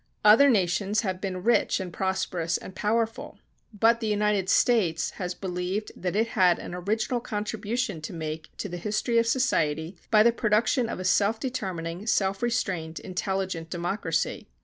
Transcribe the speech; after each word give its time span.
Other 0.25 0.49
nations 0.49 1.01
have 1.01 1.21
been 1.21 1.43
rich 1.43 1.79
and 1.79 1.93
prosperous 1.93 2.57
and 2.57 2.73
powerful. 2.75 3.37
But 3.71 3.99
the 3.99 4.07
United 4.07 4.49
States 4.49 5.11
has 5.21 5.35
believed 5.35 5.91
that 5.95 6.15
it 6.15 6.29
had 6.29 6.57
an 6.57 6.73
original 6.73 7.19
contribution 7.19 8.01
to 8.01 8.11
make 8.11 8.49
to 8.57 8.67
the 8.67 8.77
history 8.77 9.19
of 9.19 9.27
society 9.27 9.95
by 10.09 10.23
the 10.23 10.31
production 10.31 10.89
of 10.89 10.99
a 10.99 11.05
self 11.05 11.39
determining, 11.39 12.07
self 12.07 12.41
restrained, 12.41 12.99
intelligent 12.99 13.69
democracy. 13.69 14.47